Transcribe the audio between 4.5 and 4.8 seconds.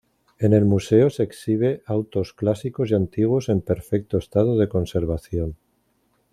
de